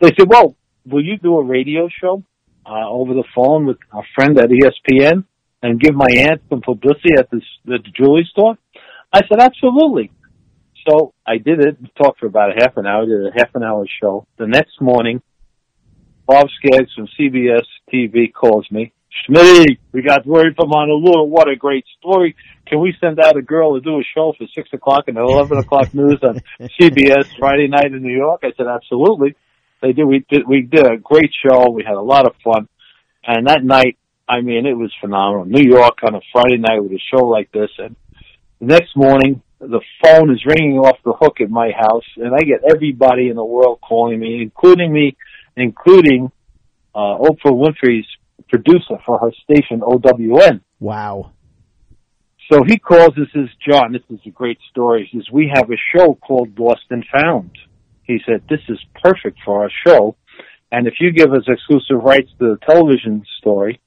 [0.00, 0.28] they said.
[0.28, 2.22] Well, will you do a radio show
[2.64, 5.24] uh, over the phone with a friend at ESPN
[5.62, 8.56] and give my aunt some publicity at this at the jewelry store?
[9.12, 10.10] I said, absolutely.
[10.88, 11.76] So I did it.
[11.96, 13.06] Talked for about a half an hour.
[13.06, 14.26] Did a half an hour show.
[14.38, 15.22] The next morning,
[16.26, 18.92] Bob Skaggs from CBS TV calls me.
[19.24, 21.24] Schmitty, we got word from Honolulu.
[21.24, 22.36] What a great story.
[22.66, 25.56] Can we send out a girl to do a show for 6 o'clock and 11
[25.58, 26.40] o'clock news on
[26.80, 28.40] CBS Friday night in New York?
[28.44, 29.34] I said, absolutely.
[29.80, 30.04] They did.
[30.04, 30.46] We did.
[30.46, 31.70] We did a great show.
[31.70, 32.68] We had a lot of fun,
[33.24, 35.44] and that night, I mean, it was phenomenal.
[35.44, 37.94] New York on a Friday night with a show like this, and
[38.58, 42.40] the next morning, the phone is ringing off the hook at my house, and I
[42.40, 45.16] get everybody in the world calling me, including me,
[45.56, 46.30] including
[46.94, 48.06] uh, Oprah Winfrey's
[48.48, 50.60] producer for her station OWN.
[50.78, 51.32] Wow.
[52.50, 53.10] So he calls.
[53.16, 53.92] This is John.
[53.92, 55.08] This is a great story.
[55.10, 57.50] He says we have a show called Lost and Found.
[58.04, 60.16] He said this is perfect for our show,
[60.70, 63.80] and if you give us exclusive rights to the television story,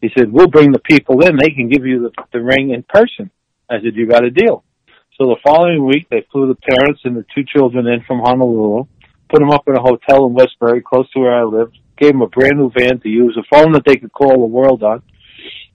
[0.00, 1.36] he said we'll bring the people in.
[1.36, 3.30] They can give you the, the ring in person.
[3.68, 4.64] I said you got a deal.
[5.20, 8.84] So the following week, they flew the parents and the two children in from Honolulu,
[9.28, 12.22] put them up in a hotel in Westbury, close to where I lived, gave them
[12.22, 15.02] a brand new van to use, a phone that they could call the world on,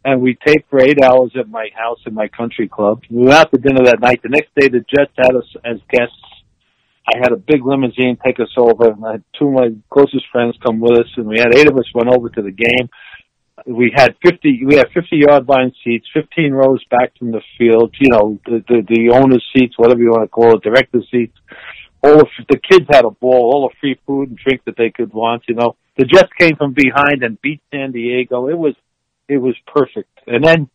[0.06, 3.02] and we taped for eight hours at my house in my country club.
[3.10, 4.22] We went out to dinner that night.
[4.24, 6.16] The next day, the Jets had us as guests.
[7.14, 8.92] I had a big limousine take us over.
[8.92, 11.70] and I had two of my closest friends come with us, and we had eight
[11.70, 12.88] of us went over to the game.
[13.66, 14.66] We had fifty.
[14.66, 17.96] We had fifty yard line seats, fifteen rows back from the field.
[18.00, 21.38] You know, the the, the owners' seats, whatever you want to call it, directors' seats.
[22.02, 23.54] All of the kids had a ball.
[23.54, 25.44] All the free food and drink that they could want.
[25.48, 28.50] You know, the Jets came from behind and beat San Diego.
[28.50, 28.76] It was
[29.30, 30.10] it was perfect.
[30.28, 30.70] And then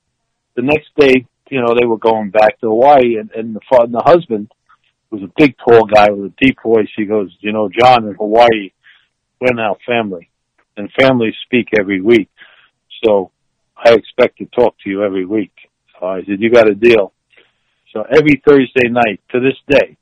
[0.56, 3.82] the next day, you know, they were going back to Hawaii, and, and the fa-
[3.82, 4.50] and the husband
[5.10, 6.88] was a big, tall guy with a deep voice.
[6.96, 8.72] He goes, you know, John, in Hawaii,
[9.40, 10.30] we're now family,
[10.76, 12.28] and families speak every week.
[13.04, 13.30] So
[13.76, 15.52] I expect to talk to you every week.
[15.98, 17.12] So I said, you got a deal.
[17.92, 19.96] So every Thursday night to this day,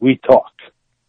[0.00, 0.52] we talk.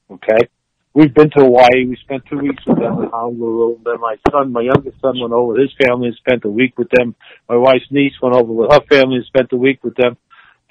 [0.10, 0.48] Okay?
[0.94, 1.86] We've been to Hawaii.
[1.86, 3.80] We spent two weeks with them in Honolulu.
[3.86, 6.78] Then my son, my youngest son, went over with his family and spent a week
[6.78, 7.13] with them.
[7.48, 10.18] My wife's niece went over with her family and spent a week with them.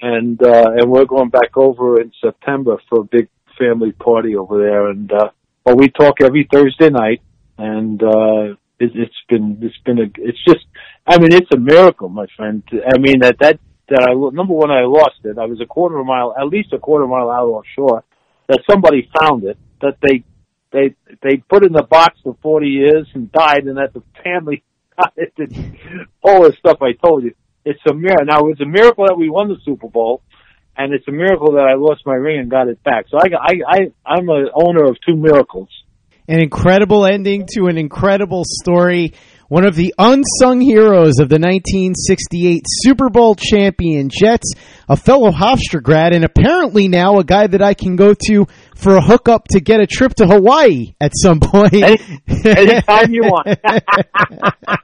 [0.01, 4.61] And uh, and we're going back over in September for a big family party over
[4.61, 4.89] there.
[4.89, 5.29] And uh,
[5.63, 7.21] but we talk every Thursday night,
[7.57, 10.65] and uh, it, it's been it's been a it's just
[11.05, 12.63] I mean it's a miracle, my friend.
[12.71, 13.59] I mean that that
[13.89, 15.37] that I number one I lost it.
[15.37, 17.47] I was a quarter of a mile, at least a quarter of a mile out
[17.47, 18.03] offshore.
[18.47, 19.57] That somebody found it.
[19.81, 20.23] That they
[20.71, 24.63] they they put in the box for forty years and died, and that the family
[24.97, 25.33] got it.
[25.37, 27.33] And all the stuff I told you.
[27.65, 28.25] It's a miracle.
[28.25, 30.21] Now it's a miracle that we won the Super Bowl,
[30.77, 33.07] and it's a miracle that I lost my ring and got it back.
[33.09, 35.69] So I I I I'm an owner of two miracles.
[36.29, 39.13] An incredible ending to an incredible story.
[39.47, 44.51] One of the unsung heroes of the 1968 Super Bowl champion Jets,
[44.89, 48.97] a fellow Hofstra grad, and apparently now a guy that I can go to for
[48.97, 51.75] a hookup to get a trip to Hawaii at some point.
[51.75, 51.97] Any,
[52.43, 53.57] anytime you want.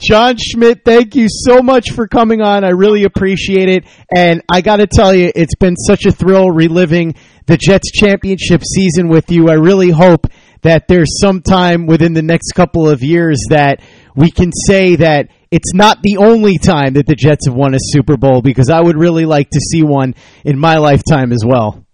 [0.00, 2.64] John Schmitt, thank you so much for coming on.
[2.64, 3.84] I really appreciate it.
[4.14, 8.62] And I got to tell you, it's been such a thrill reliving the Jets championship
[8.64, 9.48] season with you.
[9.48, 10.28] I really hope
[10.62, 13.80] that there's some time within the next couple of years that
[14.14, 17.78] we can say that it's not the only time that the Jets have won a
[17.80, 21.84] Super Bowl because I would really like to see one in my lifetime as well.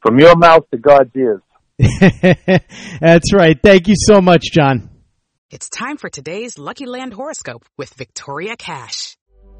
[0.00, 1.42] From your mouth to God's ears.
[3.00, 3.58] That's right.
[3.62, 4.90] Thank you so much, John.
[5.50, 9.16] It's time for today's Lucky Land horoscope with Victoria Cash.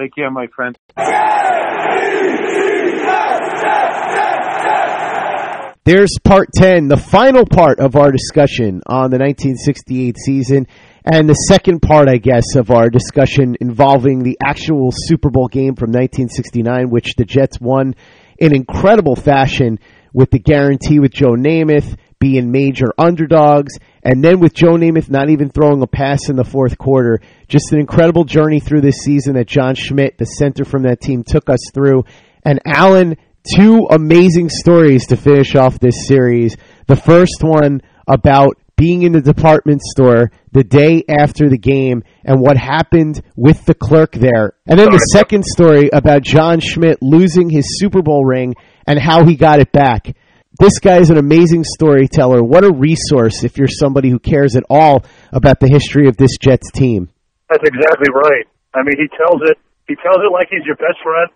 [0.00, 0.76] Take care, my friend.
[5.84, 10.66] There's part 10, the final part of our discussion on the 1968 season,
[11.04, 15.74] and the second part, I guess, of our discussion involving the actual Super Bowl game
[15.74, 17.96] from 1969, which the Jets won
[18.38, 19.80] in incredible fashion
[20.14, 25.28] with the guarantee with Joe Namath being major underdogs, and then with Joe Namath not
[25.28, 27.20] even throwing a pass in the fourth quarter.
[27.48, 31.24] Just an incredible journey through this season that John Schmitt, the center from that team,
[31.24, 32.04] took us through.
[32.44, 33.16] And Alan,
[33.56, 36.56] two amazing stories to finish off this series.
[36.86, 42.40] The first one about being in the department store the day after the game and
[42.40, 44.54] what happened with the clerk there.
[44.66, 48.54] And then the second story about John Schmitt losing his Super Bowl ring
[48.86, 50.14] and how he got it back.
[50.62, 52.40] This guy is an amazing storyteller.
[52.40, 56.38] What a resource if you're somebody who cares at all about the history of this
[56.40, 57.10] Jets team.
[57.50, 58.46] That's exactly right.
[58.72, 59.58] I mean, he tells it.
[59.88, 61.30] He tells it like he's your best friend,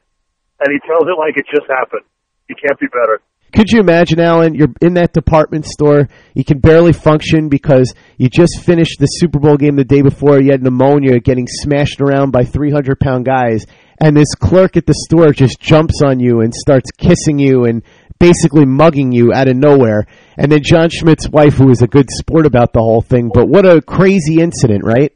[0.60, 2.02] and he tells it like it just happened.
[2.46, 3.20] He can't be better.
[3.52, 4.54] Could you imagine, Alan?
[4.54, 6.08] You're in that department store.
[6.34, 10.40] You can barely function because you just finished the Super Bowl game the day before.
[10.40, 13.64] You had pneumonia, getting smashed around by 300 pound guys,
[14.00, 17.82] and this clerk at the store just jumps on you and starts kissing you and
[18.18, 20.06] basically mugging you out of nowhere.
[20.36, 23.30] And then John Schmitt's wife, who was a good sport about the whole thing.
[23.32, 25.12] But what a crazy incident, right?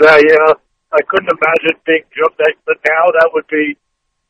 [0.00, 0.52] Yeah, yeah.
[0.92, 2.38] I couldn't imagine being jumped.
[2.38, 3.76] That, but now that would be.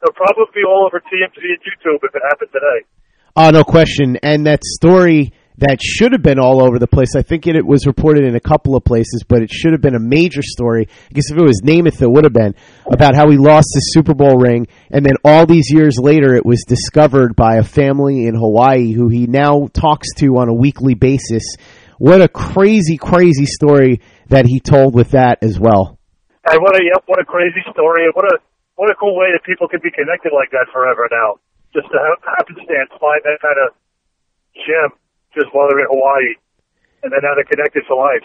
[0.02, 2.86] It'll probably be all over TMZ and YouTube if it happened today.
[3.34, 4.18] Oh, no question.
[4.22, 7.16] And that story that should have been all over the place.
[7.16, 9.80] I think it, it, was reported in a couple of places, but it should have
[9.80, 10.88] been a major story.
[10.88, 12.54] I guess if it was Namath, it would have been
[12.90, 16.44] about how he lost his Super Bowl ring, and then all these years later, it
[16.44, 20.94] was discovered by a family in Hawaii who he now talks to on a weekly
[20.94, 21.56] basis.
[21.98, 25.98] What a crazy, crazy story that he told with that as well.
[26.44, 28.38] And what a yep, what a crazy story, what a
[28.76, 31.40] what a cool way that people can be connected like that forever now.
[31.72, 33.72] Just to have happenstance find that kind of
[34.52, 34.92] gem
[35.36, 36.34] just while they're in Hawaii,
[37.04, 38.24] and then now they're connected for life.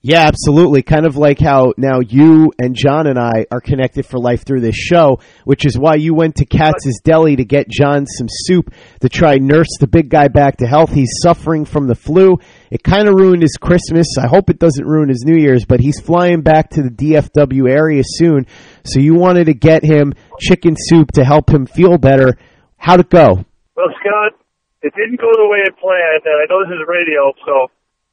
[0.00, 0.82] Yeah, absolutely.
[0.82, 4.60] Kind of like how now you and John and I are connected for life through
[4.60, 8.72] this show, which is why you went to Katz's Deli to get John some soup
[9.00, 10.92] to try nurse the big guy back to health.
[10.92, 12.36] He's suffering from the flu.
[12.70, 14.06] It kind of ruined his Christmas.
[14.16, 17.68] I hope it doesn't ruin his New Year's, but he's flying back to the DFW
[17.68, 18.46] area soon.
[18.84, 22.38] So you wanted to get him chicken soup to help him feel better.
[22.76, 23.44] How'd it go?
[23.74, 24.40] Well, Scott,
[24.82, 27.70] it didn't go the way I planned, and I know this is radio, so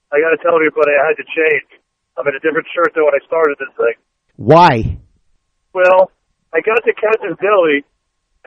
[0.10, 1.70] I got to tell everybody I had to change.
[2.18, 3.98] I'm in a different shirt than when I started this thing.
[4.40, 4.98] Why?
[5.76, 6.10] Well,
[6.56, 7.84] I got to Katz's Deli,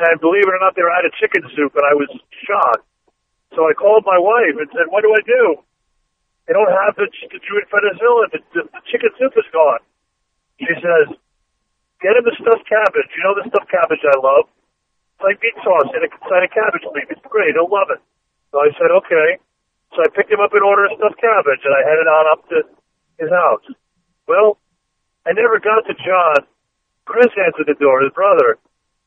[0.00, 2.08] and believe it or not, they were out of chicken soup, and I was
[2.42, 2.86] shocked.
[3.54, 5.60] So I called my wife and said, "What do I do?
[6.48, 8.32] They don't have the, the Druid penicillin.
[8.32, 9.84] The, the, the chicken soup is gone."
[10.60, 11.12] She says,
[12.00, 13.08] "Get him the stuffed cabbage.
[13.16, 14.48] You know the stuffed cabbage I love.
[15.22, 17.10] Like meat sauce in a inside a cabbage leaf.
[17.10, 17.54] It's great.
[17.54, 18.00] He'll love it."
[18.52, 19.38] So I said, "Okay."
[19.94, 22.48] So I picked him up an order of stuffed cabbage, and I headed on up
[22.48, 22.58] to
[23.18, 23.64] his house.
[24.28, 24.58] Well,
[25.26, 26.46] I never got to John.
[27.04, 28.58] Chris answered the door, his brother,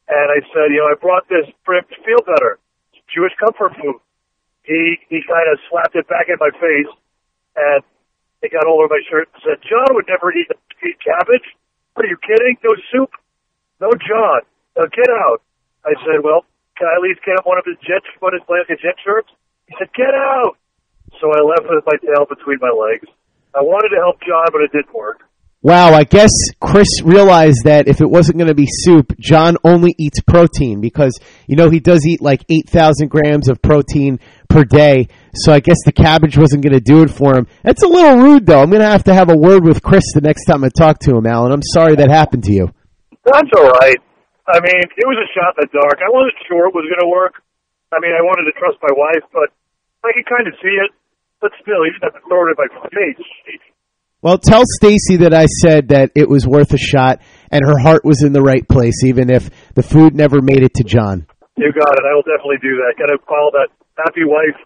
[0.09, 2.57] and I said, you know, I brought this for him to feel better.
[2.93, 4.01] It's Jewish comfort food.
[4.64, 6.91] He he kind of slapped it back in my face,
[7.55, 7.84] and
[8.41, 10.49] it got all over my shirt and said, John would never eat,
[10.82, 11.45] eat cabbage.
[11.95, 12.57] Are you kidding?
[12.64, 13.12] No soup?
[13.80, 14.41] No John.
[14.78, 15.41] Now get out.
[15.86, 16.45] I said, well,
[16.77, 19.29] can I at least get one of his jet, one of his Atlantic jet shirts?
[19.67, 20.57] He said, get out.
[21.19, 23.07] So I left with my tail between my legs.
[23.53, 25.21] I wanted to help John, but it didn't work.
[25.63, 29.93] Wow, I guess Chris realized that if it wasn't going to be soup, John only
[29.99, 34.19] eats protein because, you know, he does eat like 8,000 grams of protein
[34.49, 35.07] per day.
[35.36, 37.45] So I guess the cabbage wasn't going to do it for him.
[37.61, 38.59] That's a little rude, though.
[38.59, 40.97] I'm going to have to have a word with Chris the next time I talk
[41.01, 41.51] to him, Alan.
[41.51, 42.71] I'm sorry that happened to you.
[43.23, 43.97] That's all right.
[44.47, 46.01] I mean, it was a shot in the dark.
[46.01, 47.41] I wasn't sure it was going to work.
[47.93, 49.53] I mean, I wanted to trust my wife, but
[50.01, 50.91] I could kind of see it.
[51.41, 53.25] But still, you didn't have to throw it in my face.
[54.21, 58.05] Well, tell Stacy that I said that it was worth a shot and her heart
[58.05, 61.25] was in the right place, even if the food never made it to John.
[61.57, 62.05] You got it.
[62.05, 62.93] I will definitely do that.
[63.01, 64.61] Got to follow that happy wife,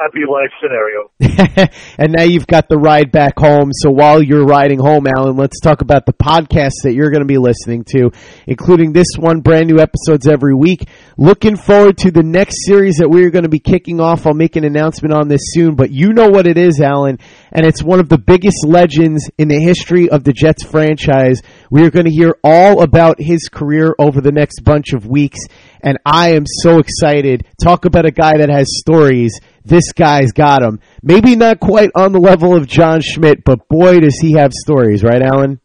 [0.00, 1.10] happy life scenario.
[1.98, 3.70] and now you've got the ride back home.
[3.72, 7.26] So while you're riding home, Alan, let's talk about the podcasts that you're going to
[7.26, 8.10] be listening to,
[8.46, 10.88] including this one, brand new episodes every week.
[11.18, 14.26] Looking forward to the next series that we're going to be kicking off.
[14.26, 17.18] I'll make an announcement on this soon, but you know what it is, Alan,
[17.52, 21.42] and it's one of the biggest legends in the history of the Jets franchise.
[21.70, 25.40] We are going to hear all about his career over the next bunch of weeks,
[25.82, 27.46] and I am so excited.
[27.62, 29.38] Talk about a guy that has stories.
[29.70, 30.80] This guy's got him.
[31.00, 35.04] Maybe not quite on the level of John Schmitt, but boy, does he have stories,
[35.04, 35.60] right, Alan?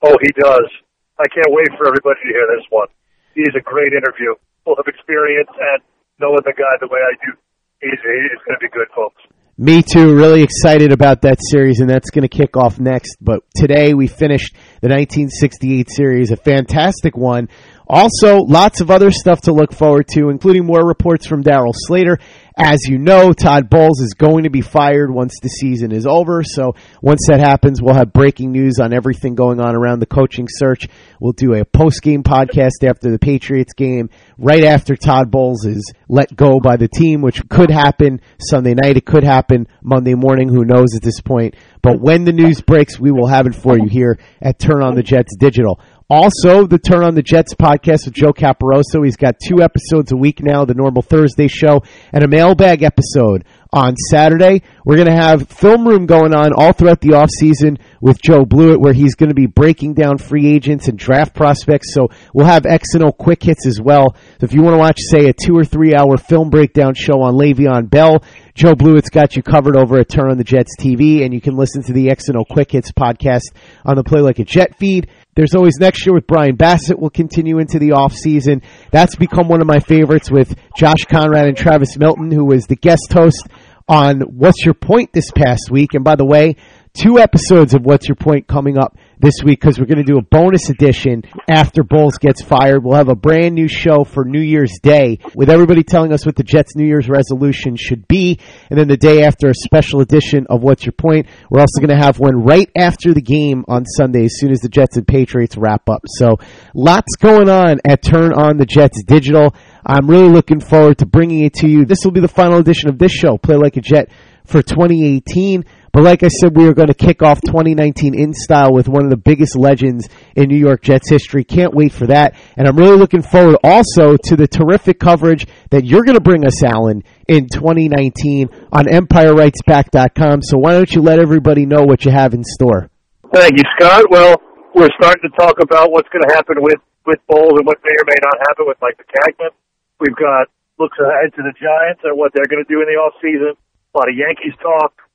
[0.00, 0.70] Oh, he does.
[1.18, 2.86] I can't wait for everybody to hear this one.
[3.34, 5.82] He's a great interview, full of experience and
[6.20, 7.34] knowing the guy the way I do.
[7.80, 9.22] He's, he's going to be good, folks.
[9.60, 10.14] Me too.
[10.14, 13.16] Really excited about that series, and that's going to kick off next.
[13.20, 17.48] But today we finished the 1968 series, a fantastic one.
[17.88, 22.20] Also, lots of other stuff to look forward to, including more reports from Darryl Slater.
[22.60, 26.42] As you know, Todd Bowles is going to be fired once the season is over.
[26.42, 30.48] So once that happens, we'll have breaking news on everything going on around the coaching
[30.50, 30.88] search.
[31.20, 35.92] We'll do a post game podcast after the Patriots game, right after Todd Bowles is
[36.08, 38.96] let go by the team, which could happen Sunday night.
[38.96, 40.48] It could happen Monday morning.
[40.48, 41.54] Who knows at this point?
[41.80, 44.96] But when the news breaks, we will have it for you here at Turn on
[44.96, 45.78] the Jets Digital.
[46.10, 49.04] Also, the Turn on the Jets podcast with Joe Caparoso.
[49.04, 51.82] He's got two episodes a week now, the normal Thursday show
[52.14, 53.44] and a mailbag episode
[53.74, 54.62] on Saturday.
[54.86, 58.80] We're going to have film room going on all throughout the offseason with Joe Blewett,
[58.80, 61.92] where he's going to be breaking down free agents and draft prospects.
[61.92, 64.16] So we'll have X and O quick hits as well.
[64.40, 67.20] So if you want to watch, say, a two or three hour film breakdown show
[67.20, 71.24] on Le'Veon Bell, Joe Blewett's got you covered over at Turn on the Jets TV,
[71.24, 73.52] and you can listen to the X and O quick hits podcast
[73.84, 75.10] on the Play Like a Jet feed.
[75.38, 78.60] There's always next year with Brian Bassett will continue into the off season.
[78.90, 82.74] That's become one of my favorites with Josh Conrad and Travis Milton, who was the
[82.74, 83.46] guest host
[83.88, 85.94] on What's Your Point this past week.
[85.94, 86.56] And by the way,
[86.92, 90.18] two episodes of What's Your Point coming up this week because we're going to do
[90.18, 92.84] a bonus edition after Bowles gets fired.
[92.84, 96.36] We'll have a brand new show for New Year's Day with everybody telling us what
[96.36, 98.38] the Jets' New Year's resolution should be.
[98.70, 101.26] And then the day after, a special edition of What's Your Point.
[101.50, 104.60] We're also going to have one right after the game on Sunday as soon as
[104.60, 106.02] the Jets and Patriots wrap up.
[106.06, 106.36] So
[106.74, 109.54] lots going on at Turn on the Jets Digital.
[109.84, 111.84] I'm really looking forward to bringing it to you.
[111.84, 114.10] This will be the final edition of this show, Play Like a Jet,
[114.44, 115.64] for 2018.
[115.98, 119.02] But like I said, we are going to kick off 2019 in style with one
[119.02, 121.42] of the biggest legends in New York Jets history.
[121.42, 122.38] Can't wait for that.
[122.56, 126.46] And I'm really looking forward also to the terrific coverage that you're going to bring
[126.46, 130.42] us, Alan, in 2019 on EmpireWritesBack.com.
[130.42, 132.90] So why don't you let everybody know what you have in store?
[133.34, 134.04] Thank you, Scott.
[134.08, 134.36] Well,
[134.76, 137.98] we're starting to talk about what's going to happen with, with Bowles and what may
[137.98, 139.50] or may not happen with Mike Maccagnan.
[139.98, 140.46] We've got
[140.78, 143.58] looks ahead to the Giants and what they're going to do in the off season.
[143.58, 145.07] A lot of Yankees talk.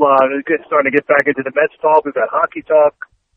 [0.00, 2.04] Uh, lot of, starting to get back into the Mets talk.
[2.04, 2.94] We've got hockey talk.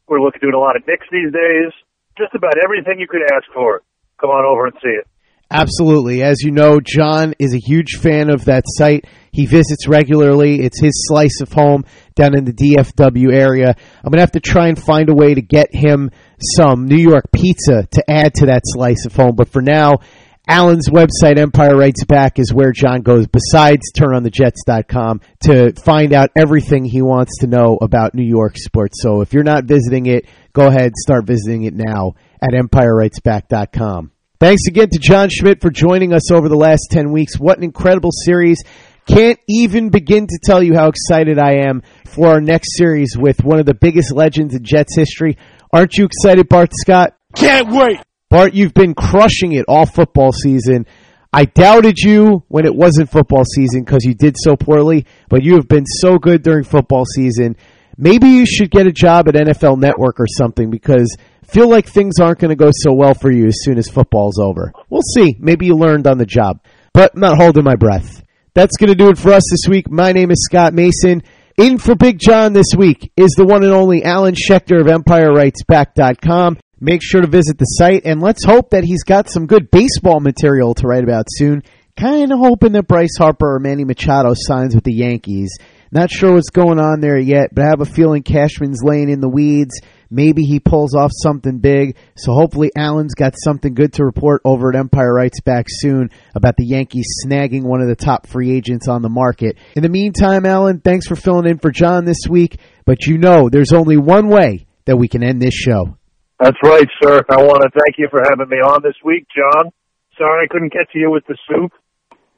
[0.08, 1.72] We're looking doing a lot of Knicks these days.
[2.18, 3.82] Just about everything you could ask for.
[4.20, 5.08] Come on over and see it.
[5.52, 6.24] Absolutely.
[6.24, 9.06] As you know, John is a huge fan of that site.
[9.32, 10.62] He visits regularly.
[10.62, 11.86] It's his slice of home
[12.16, 13.76] down in the DFW area.
[13.78, 16.12] I'm going to have to try and find a way to get him
[16.56, 19.36] some New York pizza to add to that slice of home.
[19.36, 20.00] But for now,
[20.48, 26.84] Alan's website, Empire Writes Back, is where John goes besides turnonthejets.com to find out everything
[26.84, 29.02] he wants to know about New York sports.
[29.02, 34.12] So if you're not visiting it, go ahead and start visiting it now at empirewritesback.com.
[34.42, 37.40] Thanks again to John Schmitt for joining us over the last 10 weeks.
[37.40, 38.62] What an incredible series.
[39.06, 43.44] Can't even begin to tell you how excited I am for our next series with
[43.46, 45.38] one of the biggest legends in Jets history.
[45.72, 47.16] Aren't you excited, Bart Scott?
[47.34, 48.00] Can't wait.
[48.34, 50.88] Bart, you've been crushing it all football season.
[51.32, 55.54] I doubted you when it wasn't football season because you did so poorly, but you
[55.54, 57.56] have been so good during football season.
[57.96, 61.16] Maybe you should get a job at NFL Network or something because
[61.46, 64.40] feel like things aren't going to go so well for you as soon as football's
[64.40, 64.74] over.
[64.90, 65.36] We'll see.
[65.38, 66.60] Maybe you learned on the job,
[66.92, 68.24] but I'm not holding my breath.
[68.56, 69.92] That's going to do it for us this week.
[69.92, 71.22] My name is Scott Mason.
[71.60, 76.58] In for Big John this week is the one and only Alan Schechter of EmpireWritesBack.com.
[76.84, 80.20] Make sure to visit the site, and let's hope that he's got some good baseball
[80.20, 81.64] material to write about soon.
[81.96, 85.58] Kind of hoping that Bryce Harper or Manny Machado signs with the Yankees.
[85.94, 89.22] Not sure what's going on there yet, but I have a feeling Cashman's laying in
[89.22, 89.80] the weeds.
[90.12, 91.96] Maybe he pulls off something big.
[92.18, 96.58] So hopefully Alan's got something good to report over at Empire Writes Back soon about
[96.58, 99.58] the Yankees snagging one of the top free agents on the market.
[99.78, 102.60] In the meantime, Alan, thanks for filling in for John this week.
[102.84, 105.96] But you know there's only one way that we can end this show.
[106.40, 107.24] That's right, sir.
[107.30, 109.72] I want to thank you for having me on this week, John.
[110.18, 111.72] Sorry I couldn't get to you with the soup.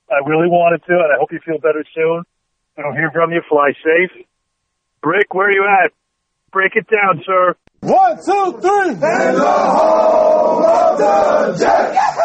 [0.10, 2.24] I really wanted to, and I hope you feel better soon.
[2.78, 3.42] I don't hear from you.
[3.50, 4.26] Fly safe.
[5.02, 5.92] Brick, where are you at?
[6.52, 7.56] Break it down, sir.
[7.82, 8.94] One, two, three.
[8.96, 9.44] The
[10.66, 12.25] of the Jets.